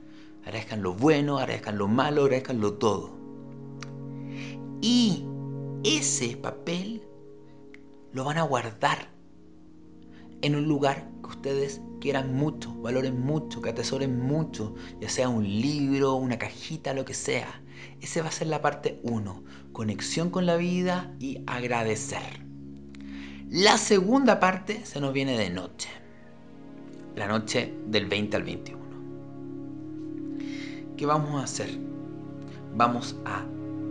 Agradezcan 0.49 0.83
lo 0.83 0.95
bueno, 0.95 1.37
agradezcan 1.37 1.77
lo 1.77 1.89
malo, 1.89 2.23
agradezcan 2.23 2.59
lo 2.59 2.73
todo. 2.73 3.11
Y 4.81 5.27
ese 5.85 6.39
papel 6.39 7.03
lo 8.15 8.25
van 8.25 8.39
a 8.39 8.45
guardar 8.45 9.11
en 10.41 10.57
un 10.57 10.67
lugar 10.67 11.11
que 11.23 11.29
ustedes 11.29 11.83
quieran 12.01 12.35
mucho, 12.35 12.73
valoren 12.77 13.21
mucho, 13.21 13.61
que 13.61 13.69
atesoren 13.69 14.21
mucho, 14.27 14.75
ya 15.03 15.11
sea 15.11 15.29
un 15.29 15.45
libro, 15.45 16.15
una 16.15 16.39
cajita, 16.39 16.95
lo 16.95 17.05
que 17.05 17.13
sea. 17.13 17.61
Esa 18.01 18.23
va 18.23 18.29
a 18.29 18.33
ser 18.33 18.47
la 18.47 18.63
parte 18.63 19.01
1, 19.03 19.45
conexión 19.73 20.31
con 20.31 20.47
la 20.47 20.57
vida 20.57 21.15
y 21.21 21.43
agradecer. 21.47 22.43
La 23.51 23.77
segunda 23.77 24.41
parte 24.41 24.87
se 24.87 24.99
nos 24.99 25.13
viene 25.13 25.37
de 25.37 25.51
noche, 25.51 25.91
la 27.17 27.29
noche 27.29 27.75
del 27.87 28.07
20 28.07 28.37
al 28.39 28.45
21. 28.45 28.78
¿Qué 30.99 31.07
vamos 31.07 31.41
a 31.41 31.45
hacer? 31.45 31.79
Vamos 32.77 33.15
a 33.25 33.47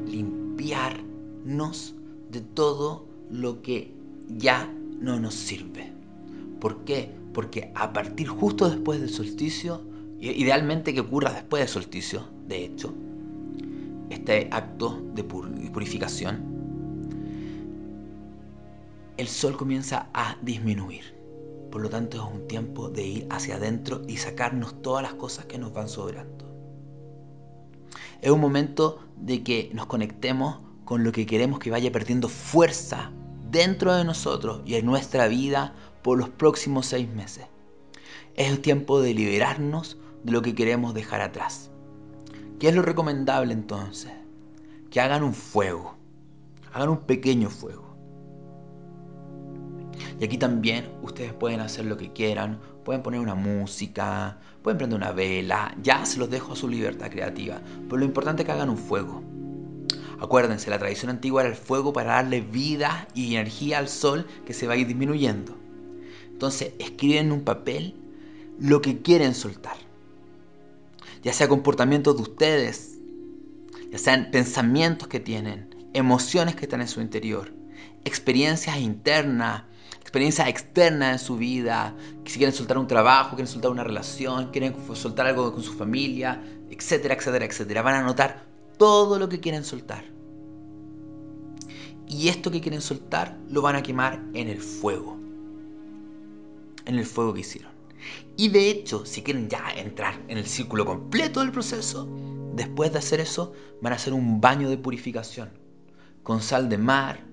limpiarnos 0.06 1.96
de 2.30 2.42
todo 2.42 3.06
lo 3.32 3.62
que 3.62 3.94
ya 4.28 4.70
no 5.00 5.18
nos 5.20 5.34
sirve 5.34 5.94
¿Por 6.60 6.84
qué? 6.84 7.10
Porque 7.34 7.72
a 7.76 7.94
partir 7.94 8.28
justo 8.28 8.70
después 8.70 9.00
del 9.00 9.10
solsticio, 9.10 9.84
idealmente 10.20 10.94
que 10.94 11.00
ocurra 11.00 11.32
después 11.32 11.62
del 11.62 11.70
solsticio, 11.70 12.28
de 12.46 12.66
hecho, 12.66 12.94
este 14.10 14.50
acto 14.52 15.02
de 15.14 15.24
purificación, 15.24 16.44
el 19.16 19.28
sol 19.28 19.56
comienza 19.56 20.10
a 20.14 20.36
disminuir. 20.42 21.16
Por 21.72 21.82
lo 21.82 21.90
tanto, 21.90 22.18
es 22.18 22.34
un 22.34 22.48
tiempo 22.48 22.90
de 22.90 23.06
ir 23.06 23.28
hacia 23.30 23.56
adentro 23.56 24.02
y 24.08 24.18
sacarnos 24.18 24.82
todas 24.82 25.04
las 25.04 25.14
cosas 25.14 25.46
que 25.46 25.58
nos 25.58 25.72
van 25.74 25.88
sobrando. 25.88 26.47
Es 28.22 28.32
un 28.32 28.42
momento 28.42 29.00
de 29.16 29.44
que 29.44 29.70
nos 29.74 29.86
conectemos 29.86 30.60
con 30.86 31.04
lo 31.04 31.12
que 31.12 31.26
queremos 31.26 31.60
que 31.60 31.72
vaya 31.72 31.92
perdiendo 31.92 32.30
fuerza 32.30 33.12
dentro 33.52 33.94
de 33.96 34.04
nosotros 34.04 34.62
y 34.66 34.76
en 34.76 34.86
nuestra 34.86 35.28
vida 35.28 35.76
por 36.02 36.18
los 36.18 36.30
próximos 36.30 36.86
seis 36.86 37.08
meses. 37.10 37.48
Es 38.36 38.50
el 38.50 38.62
tiempo 38.62 39.02
de 39.02 39.14
liberarnos 39.14 39.98
de 40.24 40.32
lo 40.32 40.42
que 40.42 40.56
queremos 40.56 40.94
dejar 40.94 41.22
atrás. 41.22 41.72
¿Qué 42.60 42.70
es 42.70 42.76
lo 42.76 42.82
recomendable 42.82 43.54
entonces? 43.54 44.12
Que 44.90 45.02
hagan 45.02 45.24
un 45.24 45.34
fuego, 45.34 45.96
hagan 46.74 46.90
un 46.90 47.00
pequeño 47.00 47.50
fuego. 47.50 47.96
Y 50.20 50.24
aquí 50.24 50.38
también 50.38 50.90
ustedes 51.02 51.34
pueden 51.34 51.60
hacer 51.60 51.86
lo 51.86 51.98
que 51.98 52.14
quieran, 52.14 52.60
pueden 52.88 53.04
poner 53.04 53.20
una 53.20 53.36
música, 53.36 54.38
pueden 54.62 54.78
prender 54.78 54.96
una 54.96 55.12
vela, 55.12 55.76
ya 55.84 56.06
se 56.06 56.20
los 56.20 56.30
dejo 56.30 56.54
a 56.54 56.56
su 56.56 56.70
libertad 56.70 57.12
creativa, 57.12 57.60
pero 57.84 57.98
lo 57.98 58.06
importante 58.06 58.44
es 58.44 58.46
que 58.46 58.54
hagan 58.54 58.70
un 58.70 58.78
fuego. 58.78 59.22
Acuérdense, 60.22 60.70
la 60.70 60.80
tradición 60.80 61.12
antigua 61.12 61.42
era 61.42 61.50
el 61.50 61.58
fuego 61.58 61.92
para 61.92 62.14
darle 62.14 62.40
vida 62.40 63.10
y 63.14 63.36
energía 63.36 63.80
al 63.80 63.90
sol 63.90 64.26
que 64.46 64.54
se 64.54 64.68
va 64.68 64.76
a 64.76 64.78
ir 64.78 64.88
disminuyendo. 64.88 65.54
Entonces 66.32 66.76
escriben 66.80 67.26
en 67.26 67.32
un 67.34 67.42
papel 67.42 67.94
lo 68.58 68.82
que 68.82 69.02
quieren 69.02 69.36
soltar. 69.36 69.76
Ya 71.24 71.34
sea 71.34 71.50
comportamientos 71.50 72.16
de 72.16 72.22
ustedes, 72.22 73.00
ya 73.92 73.98
sean 73.98 74.32
pensamientos 74.32 75.10
que 75.10 75.20
tienen, 75.20 75.76
emociones 75.94 76.56
que 76.56 76.64
están 76.64 76.80
en 76.80 76.88
su 76.88 77.02
interior, 77.02 77.52
experiencias 78.06 78.78
internas, 78.78 79.64
experiencias 80.08 80.48
externas 80.48 81.12
en 81.12 81.20
su 81.20 81.36
vida, 81.36 81.94
si 82.24 82.38
quieren 82.38 82.56
soltar 82.56 82.78
un 82.78 82.88
trabajo, 82.88 83.32
quieren 83.36 83.52
soltar 83.52 83.72
una 83.72 83.84
relación, 83.84 84.52
quieren 84.52 84.74
soltar 84.96 85.28
algo 85.28 85.52
con 85.52 85.62
su 85.62 85.74
familia, 85.74 86.42
etcétera, 86.70 87.16
etcétera, 87.16 87.44
etcétera. 87.44 87.82
Van 87.82 87.96
a 87.96 88.04
notar 88.04 88.46
todo 88.78 89.20
lo 89.20 89.28
que 89.28 89.42
quieren 89.42 89.66
soltar. 89.66 90.06
Y 92.08 92.30
esto 92.30 92.50
que 92.52 92.62
quieren 92.62 92.80
soltar 92.80 93.38
lo 93.50 93.62
van 93.62 93.76
a 93.76 93.84
quemar 93.84 94.24
en 94.34 94.48
el 94.48 94.62
fuego. 94.62 95.18
En 96.86 96.96
el 96.96 97.06
fuego 97.06 97.34
que 97.34 97.42
hicieron. 97.42 97.74
Y 98.38 98.48
de 98.48 98.70
hecho, 98.70 99.06
si 99.06 99.24
quieren 99.24 99.50
ya 99.50 99.74
entrar 99.76 100.22
en 100.30 100.38
el 100.38 100.46
círculo 100.46 100.86
completo 100.86 101.42
del 101.42 101.52
proceso, 101.52 102.08
después 102.56 102.94
de 102.94 103.00
hacer 103.00 103.20
eso, 103.20 103.52
van 103.82 103.92
a 103.92 103.98
hacer 103.98 104.14
un 104.14 104.40
baño 104.40 104.70
de 104.70 104.78
purificación. 104.78 105.50
Con 106.24 106.42
sal 106.42 106.70
de 106.70 106.78
mar, 106.78 107.26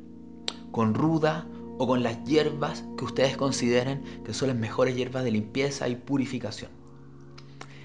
con 0.72 0.92
ruda 0.92 1.46
o 1.78 1.86
con 1.86 2.02
las 2.02 2.24
hierbas 2.24 2.84
que 2.96 3.04
ustedes 3.04 3.36
consideren 3.36 4.02
que 4.24 4.34
son 4.34 4.48
las 4.48 4.56
mejores 4.56 4.96
hierbas 4.96 5.24
de 5.24 5.30
limpieza 5.30 5.88
y 5.88 5.96
purificación. 5.96 6.70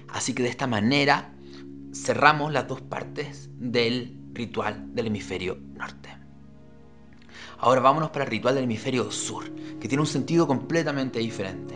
Así 0.08 0.34
que 0.34 0.42
de 0.42 0.48
esta 0.48 0.66
manera 0.66 1.34
cerramos 1.92 2.52
las 2.52 2.68
dos 2.68 2.80
partes 2.80 3.50
del 3.58 4.16
ritual 4.32 4.94
del 4.94 5.08
hemisferio 5.08 5.58
norte. 5.74 6.08
Ahora 7.58 7.80
vámonos 7.80 8.10
para 8.10 8.24
el 8.24 8.30
ritual 8.30 8.54
del 8.54 8.64
hemisferio 8.64 9.10
sur, 9.10 9.44
que 9.80 9.88
tiene 9.88 10.00
un 10.00 10.06
sentido 10.06 10.46
completamente 10.46 11.18
diferente. 11.18 11.74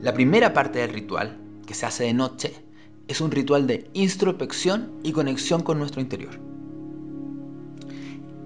La 0.00 0.14
primera 0.14 0.52
parte 0.52 0.78
del 0.78 0.92
ritual, 0.92 1.40
que 1.66 1.74
se 1.74 1.86
hace 1.86 2.04
de 2.04 2.14
noche, 2.14 2.54
es 3.08 3.20
un 3.20 3.30
ritual 3.30 3.66
de 3.66 3.90
introspección 3.94 4.92
y 5.02 5.12
conexión 5.12 5.62
con 5.62 5.78
nuestro 5.78 6.00
interior. 6.00 6.38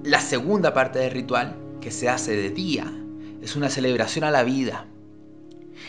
La 0.02 0.20
segunda 0.20 0.72
parte 0.72 0.98
del 1.00 1.10
ritual, 1.10 1.56
que 1.88 1.92
se 1.92 2.10
hace 2.10 2.36
de 2.36 2.50
día, 2.50 2.84
es 3.40 3.56
una 3.56 3.70
celebración 3.70 4.22
a 4.22 4.30
la 4.30 4.42
vida 4.42 4.84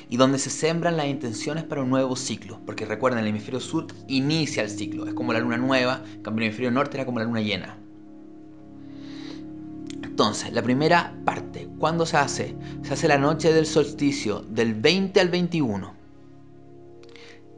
y 0.08 0.16
donde 0.16 0.40
se 0.40 0.50
sembran 0.50 0.96
las 0.96 1.08
intenciones 1.08 1.66
para 1.66 1.82
un 1.82 1.90
nuevo 1.90 2.16
ciclo, 2.16 2.62
porque 2.66 2.86
recuerden, 2.86 3.20
el 3.20 3.28
hemisferio 3.28 3.60
sur 3.60 3.88
inicia 4.08 4.64
el 4.64 4.70
ciclo, 4.70 5.08
es 5.08 5.14
como 5.14 5.34
la 5.34 5.42
luna 5.42 5.58
nueva, 5.58 6.02
en 6.16 6.22
cambio 6.22 6.44
el 6.44 6.46
hemisferio 6.46 6.72
norte 6.72 6.96
era 6.96 7.06
como 7.06 7.20
la 7.20 7.26
luna 7.26 7.42
llena. 7.42 7.78
Entonces, 10.02 10.54
la 10.54 10.62
primera 10.62 11.14
parte, 11.26 11.68
¿cuándo 11.78 12.06
se 12.06 12.16
hace? 12.16 12.56
Se 12.84 12.94
hace 12.94 13.10
la 13.10 13.18
noche 13.18 13.52
del 13.52 13.66
solsticio, 13.66 14.40
del 14.40 14.76
20 14.76 15.20
al 15.20 15.28
21. 15.28 15.94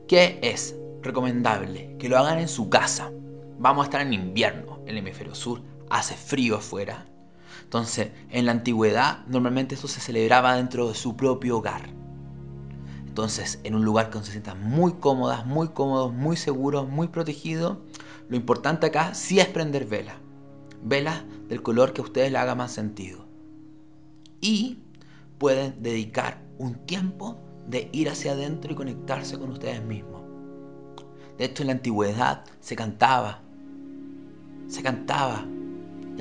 ¿Qué 0.08 0.40
es 0.42 0.76
recomendable? 1.04 1.96
Que 2.00 2.10
lo 2.10 2.18
hagan 2.18 2.40
en 2.40 2.48
su 2.48 2.72
casa. 2.72 3.12
Vamos 3.60 3.84
a 3.84 3.86
estar 3.86 4.02
en 4.02 4.14
invierno 4.14 4.80
el 4.88 4.98
hemisferio 4.98 5.36
sur, 5.36 5.62
hace 5.92 6.16
frío 6.16 6.56
afuera. 6.56 7.06
Entonces, 7.72 8.12
en 8.32 8.46
la 8.46 8.52
antigüedad, 8.52 9.26
normalmente 9.28 9.76
esto 9.76 9.88
se 9.88 10.02
celebraba 10.02 10.58
dentro 10.58 10.90
de 10.90 10.94
su 10.94 11.16
propio 11.16 11.60
hogar. 11.60 11.90
Entonces, 13.08 13.62
en 13.64 13.76
un 13.76 13.86
lugar 13.86 14.10
que 14.10 14.20
se 14.20 14.32
sientan 14.32 14.62
muy 14.62 14.96
cómodas, 14.96 15.46
muy 15.46 15.70
cómodos, 15.70 16.12
muy 16.12 16.36
seguros, 16.36 16.90
muy 16.90 17.08
protegidos, 17.08 17.78
lo 18.28 18.36
importante 18.36 18.88
acá 18.88 19.14
sí 19.14 19.40
es 19.40 19.48
prender 19.48 19.86
vela. 19.86 20.18
Velas 20.84 21.24
del 21.48 21.64
color 21.64 21.94
que 21.94 22.02
a 22.02 22.04
ustedes 22.04 22.30
le 22.30 22.40
haga 22.40 22.56
más 22.56 22.74
sentido. 22.74 23.26
Y 24.42 24.80
pueden 25.38 25.82
dedicar 25.82 26.42
un 26.58 26.74
tiempo 26.86 27.40
de 27.68 27.88
ir 27.94 28.10
hacia 28.10 28.34
adentro 28.34 28.74
y 28.74 28.76
conectarse 28.76 29.40
con 29.40 29.50
ustedes 29.50 29.82
mismos. 29.82 30.24
De 31.38 31.46
hecho, 31.46 31.64
en 31.64 31.68
la 31.68 31.74
antigüedad 31.76 32.44
se 32.60 32.76
cantaba. 32.76 33.40
Se 34.68 34.84
cantaba. 34.84 35.46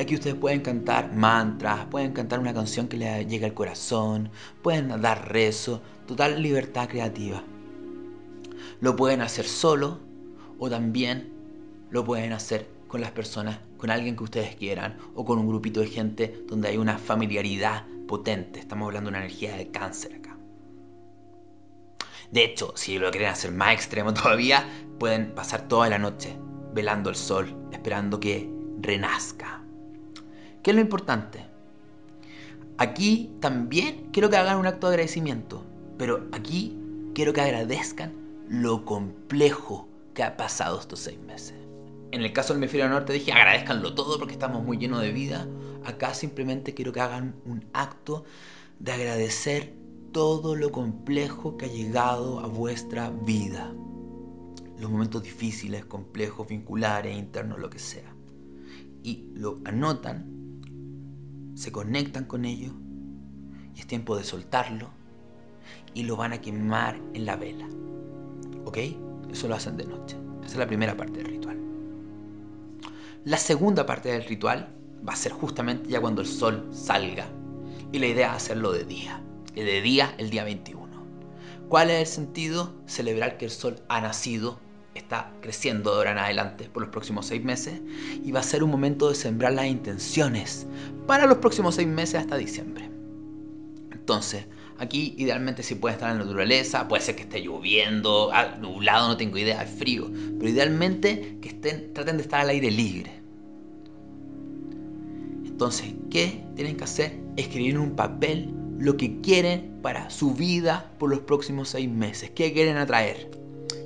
Y 0.00 0.02
aquí 0.02 0.14
ustedes 0.14 0.36
pueden 0.36 0.62
cantar 0.62 1.14
mantras, 1.14 1.84
pueden 1.90 2.14
cantar 2.14 2.38
una 2.38 2.54
canción 2.54 2.88
que 2.88 2.96
les 2.96 3.28
llegue 3.28 3.44
al 3.44 3.52
corazón, 3.52 4.30
pueden 4.62 4.88
dar 5.02 5.30
rezo, 5.30 5.82
total 6.06 6.42
libertad 6.42 6.88
creativa. 6.88 7.44
Lo 8.80 8.96
pueden 8.96 9.20
hacer 9.20 9.44
solo 9.44 10.00
o 10.58 10.70
también 10.70 11.30
lo 11.90 12.02
pueden 12.02 12.32
hacer 12.32 12.66
con 12.88 13.02
las 13.02 13.10
personas, 13.10 13.58
con 13.76 13.90
alguien 13.90 14.16
que 14.16 14.24
ustedes 14.24 14.56
quieran 14.56 14.96
o 15.14 15.26
con 15.26 15.38
un 15.38 15.46
grupito 15.46 15.80
de 15.80 15.88
gente 15.88 16.44
donde 16.48 16.68
hay 16.68 16.78
una 16.78 16.96
familiaridad 16.96 17.84
potente. 18.08 18.58
Estamos 18.58 18.86
hablando 18.86 19.10
de 19.10 19.16
una 19.16 19.26
energía 19.26 19.54
de 19.54 19.70
cáncer 19.70 20.14
acá. 20.14 20.34
De 22.30 22.42
hecho, 22.42 22.72
si 22.74 22.98
lo 22.98 23.10
quieren 23.10 23.28
hacer 23.28 23.52
más 23.52 23.74
extremo 23.74 24.14
todavía, 24.14 24.66
pueden 24.98 25.34
pasar 25.34 25.68
toda 25.68 25.90
la 25.90 25.98
noche 25.98 26.38
velando 26.72 27.10
el 27.10 27.16
sol, 27.16 27.54
esperando 27.70 28.18
que 28.18 28.50
renazca. 28.80 29.60
¿Qué 30.62 30.70
es 30.70 30.74
lo 30.74 30.82
importante? 30.82 31.46
Aquí 32.76 33.30
también 33.40 34.08
quiero 34.12 34.28
que 34.28 34.36
hagan 34.36 34.58
un 34.58 34.66
acto 34.66 34.88
de 34.88 34.94
agradecimiento, 34.94 35.64
pero 35.96 36.26
aquí 36.32 36.78
quiero 37.14 37.32
que 37.32 37.40
agradezcan 37.40 38.12
lo 38.48 38.84
complejo 38.84 39.88
que 40.12 40.22
ha 40.22 40.36
pasado 40.36 40.78
estos 40.78 41.00
seis 41.00 41.18
meses. 41.20 41.54
En 42.10 42.22
el 42.22 42.32
caso 42.32 42.52
del 42.52 42.62
hemisferio 42.62 42.88
norte 42.88 43.12
dije 43.12 43.32
agradezcanlo 43.32 43.94
todo 43.94 44.18
porque 44.18 44.34
estamos 44.34 44.62
muy 44.62 44.76
llenos 44.76 45.00
de 45.00 45.12
vida. 45.12 45.46
Acá 45.84 46.12
simplemente 46.12 46.74
quiero 46.74 46.92
que 46.92 47.00
hagan 47.00 47.36
un 47.46 47.64
acto 47.72 48.24
de 48.80 48.92
agradecer 48.92 49.72
todo 50.12 50.56
lo 50.56 50.72
complejo 50.72 51.56
que 51.56 51.66
ha 51.66 51.68
llegado 51.68 52.40
a 52.40 52.46
vuestra 52.46 53.10
vida. 53.10 53.72
Los 54.78 54.90
momentos 54.90 55.22
difíciles, 55.22 55.84
complejos, 55.84 56.48
vinculares, 56.48 57.16
internos, 57.16 57.58
lo 57.58 57.70
que 57.70 57.78
sea. 57.78 58.12
Y 59.02 59.28
lo 59.34 59.60
anotan, 59.64 60.39
se 61.60 61.72
conectan 61.72 62.24
con 62.24 62.46
ello 62.46 62.72
y 63.76 63.80
es 63.80 63.86
tiempo 63.86 64.16
de 64.16 64.24
soltarlo 64.24 64.88
y 65.92 66.04
lo 66.04 66.16
van 66.16 66.32
a 66.32 66.40
quemar 66.40 66.98
en 67.12 67.26
la 67.26 67.36
vela. 67.36 67.68
¿Ok? 68.64 68.78
Eso 69.30 69.46
lo 69.46 69.56
hacen 69.56 69.76
de 69.76 69.84
noche. 69.84 70.16
Esa 70.42 70.52
es 70.52 70.56
la 70.56 70.66
primera 70.66 70.96
parte 70.96 71.18
del 71.18 71.26
ritual. 71.26 71.58
La 73.26 73.36
segunda 73.36 73.84
parte 73.84 74.08
del 74.08 74.24
ritual 74.24 74.74
va 75.06 75.12
a 75.12 75.16
ser 75.16 75.32
justamente 75.32 75.90
ya 75.90 76.00
cuando 76.00 76.22
el 76.22 76.28
sol 76.28 76.66
salga. 76.72 77.26
Y 77.92 77.98
la 77.98 78.06
idea 78.06 78.30
es 78.30 78.36
hacerlo 78.36 78.72
de 78.72 78.84
día. 78.84 79.22
Y 79.54 79.60
de 79.60 79.82
día 79.82 80.14
el 80.16 80.30
día 80.30 80.44
21. 80.44 80.88
¿Cuál 81.68 81.90
es 81.90 82.00
el 82.00 82.06
sentido? 82.06 82.72
Celebrar 82.86 83.36
que 83.36 83.44
el 83.44 83.50
sol 83.50 83.82
ha 83.90 84.00
nacido, 84.00 84.58
está 85.00 85.32
creciendo 85.40 85.90
de 85.90 85.96
ahora 85.98 86.12
en 86.12 86.18
adelante 86.18 86.68
por 86.72 86.82
los 86.82 86.90
próximos 86.90 87.26
seis 87.26 87.42
meses. 87.44 87.80
Y 88.24 88.32
va 88.32 88.40
a 88.40 88.44
ser 88.44 88.62
un 88.62 88.70
momento 88.70 89.08
de 89.08 89.14
sembrar 89.14 89.52
las 89.52 89.66
intenciones 89.66 90.66
para 91.06 91.26
los 91.26 91.38
próximos 91.38 91.74
seis 91.74 91.88
meses 91.88 92.16
hasta 92.16 92.36
diciembre. 92.36 92.90
Entonces, 93.92 94.46
Aquí 94.80 95.14
idealmente 95.18 95.62
si 95.62 95.74
puede 95.74 95.92
estar 95.92 96.10
en 96.10 96.18
la 96.18 96.24
naturaleza, 96.24 96.88
puede 96.88 97.02
ser 97.02 97.14
que 97.14 97.24
esté 97.24 97.42
lloviendo, 97.42 98.30
ah, 98.32 98.56
nublado, 98.58 99.08
no 99.08 99.16
tengo 99.18 99.36
idea, 99.36 99.62
es 99.62 99.70
frío, 99.70 100.10
pero 100.38 100.50
idealmente 100.50 101.36
que 101.42 101.50
estén, 101.50 101.92
traten 101.92 102.16
de 102.16 102.22
estar 102.22 102.40
al 102.40 102.48
aire 102.48 102.70
libre. 102.70 103.12
Entonces, 105.44 105.92
¿qué 106.08 106.42
tienen 106.56 106.78
que 106.78 106.84
hacer? 106.84 107.20
Escribir 107.36 107.72
en 107.72 107.80
un 107.80 107.94
papel 107.94 108.54
lo 108.78 108.96
que 108.96 109.20
quieren 109.20 109.80
para 109.82 110.08
su 110.08 110.32
vida 110.32 110.90
por 110.98 111.10
los 111.10 111.20
próximos 111.20 111.68
seis 111.68 111.90
meses. 111.90 112.30
¿Qué 112.30 112.54
quieren 112.54 112.78
atraer? 112.78 113.30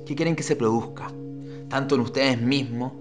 ¿Qué 0.05 0.15
quieren 0.15 0.35
que 0.35 0.43
se 0.43 0.55
produzca? 0.55 1.11
Tanto 1.69 1.95
en 1.95 2.01
ustedes 2.01 2.39
mismos 2.39 2.93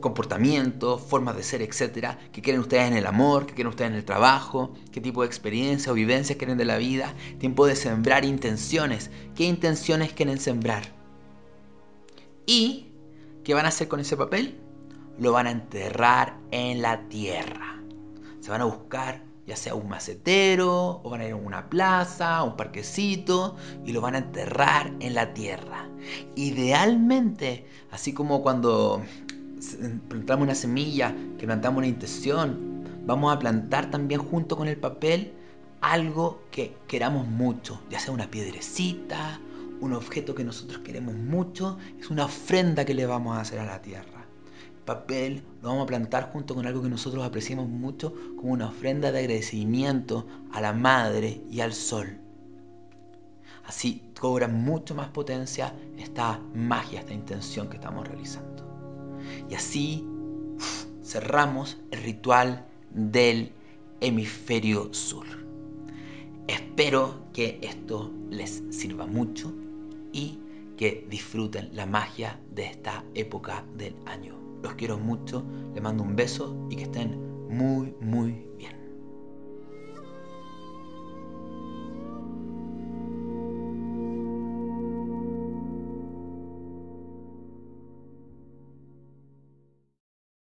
comportamientos, 0.00 1.00
formas 1.02 1.36
de 1.36 1.42
ser, 1.42 1.62
etcétera, 1.62 2.18
que 2.32 2.42
quieren 2.42 2.60
ustedes 2.60 2.88
en 2.88 2.96
el 2.96 3.06
amor, 3.06 3.46
que 3.46 3.54
quieren 3.54 3.68
ustedes 3.68 3.90
en 3.90 3.96
el 3.96 4.04
trabajo, 4.04 4.72
qué 4.90 5.00
tipo 5.00 5.20
de 5.20 5.26
experiencia 5.26 5.92
o 5.92 5.94
vivencias 5.94 6.38
quieren 6.38 6.58
de 6.58 6.64
la 6.64 6.78
vida, 6.78 7.14
tiempo 7.38 7.66
de 7.66 7.76
sembrar 7.76 8.24
intenciones, 8.24 9.10
qué 9.34 9.44
intenciones 9.44 10.12
quieren 10.12 10.38
sembrar. 10.38 10.82
Y, 12.46 12.88
¿qué 13.44 13.54
van 13.54 13.66
a 13.66 13.68
hacer 13.68 13.88
con 13.88 14.00
ese 14.00 14.16
papel? 14.16 14.58
Lo 15.18 15.32
van 15.32 15.46
a 15.46 15.50
enterrar 15.50 16.38
en 16.50 16.82
la 16.82 17.08
tierra. 17.08 17.80
Se 18.40 18.50
van 18.50 18.62
a 18.62 18.64
buscar 18.64 19.22
ya 19.50 19.56
sea 19.56 19.74
un 19.74 19.88
macetero, 19.88 21.00
o 21.02 21.10
van 21.10 21.22
a 21.22 21.26
ir 21.26 21.32
a 21.32 21.36
una 21.36 21.68
plaza, 21.68 22.44
un 22.44 22.56
parquecito, 22.56 23.56
y 23.84 23.90
lo 23.90 24.00
van 24.00 24.14
a 24.14 24.18
enterrar 24.18 24.92
en 25.00 25.14
la 25.14 25.34
tierra. 25.34 25.88
Idealmente, 26.36 27.66
así 27.90 28.12
como 28.12 28.42
cuando 28.42 29.02
plantamos 30.08 30.44
una 30.44 30.54
semilla, 30.54 31.12
que 31.36 31.46
plantamos 31.46 31.78
una 31.78 31.88
intención, 31.88 32.84
vamos 33.06 33.34
a 33.34 33.40
plantar 33.40 33.90
también 33.90 34.20
junto 34.22 34.56
con 34.56 34.68
el 34.68 34.76
papel 34.76 35.32
algo 35.80 36.44
que 36.52 36.76
queramos 36.86 37.26
mucho, 37.26 37.80
ya 37.90 37.98
sea 37.98 38.14
una 38.14 38.30
piedrecita, 38.30 39.40
un 39.80 39.94
objeto 39.94 40.32
que 40.32 40.44
nosotros 40.44 40.82
queremos 40.84 41.16
mucho, 41.16 41.76
es 41.98 42.08
una 42.08 42.26
ofrenda 42.26 42.84
que 42.84 42.94
le 42.94 43.04
vamos 43.04 43.36
a 43.36 43.40
hacer 43.40 43.58
a 43.58 43.66
la 43.66 43.82
tierra. 43.82 44.26
El 44.76 44.84
papel 44.84 45.42
lo 45.62 45.68
vamos 45.68 45.84
a 45.84 45.86
plantar 45.86 46.30
junto 46.32 46.54
con 46.54 46.66
algo 46.66 46.82
que 46.82 46.88
nosotros 46.88 47.24
apreciamos 47.24 47.68
mucho 47.68 48.14
como 48.36 48.52
una 48.52 48.68
ofrenda 48.68 49.12
de 49.12 49.18
agradecimiento 49.20 50.26
a 50.52 50.60
la 50.60 50.72
madre 50.72 51.42
y 51.50 51.60
al 51.60 51.74
sol. 51.74 52.18
Así 53.64 54.02
cobra 54.18 54.48
mucho 54.48 54.94
más 54.94 55.08
potencia 55.08 55.74
esta 55.98 56.40
magia, 56.54 57.00
esta 57.00 57.12
intención 57.12 57.68
que 57.68 57.76
estamos 57.76 58.08
realizando. 58.08 58.64
Y 59.48 59.54
así 59.54 60.06
cerramos 61.04 61.76
el 61.90 62.02
ritual 62.02 62.66
del 62.90 63.52
hemisferio 64.00 64.92
sur. 64.94 65.26
Espero 66.48 67.26
que 67.32 67.60
esto 67.62 68.10
les 68.30 68.62
sirva 68.70 69.06
mucho 69.06 69.52
y 70.12 70.38
que 70.76 71.06
disfruten 71.08 71.68
la 71.74 71.86
magia 71.86 72.40
de 72.50 72.64
esta 72.64 73.04
época 73.14 73.64
del 73.76 73.94
año. 74.06 74.49
Los 74.62 74.74
quiero 74.74 74.98
mucho, 74.98 75.44
les 75.74 75.82
mando 75.82 76.02
un 76.02 76.16
beso 76.16 76.66
y 76.70 76.76
que 76.76 76.84
estén 76.84 77.48
muy, 77.48 77.94
muy 78.00 78.48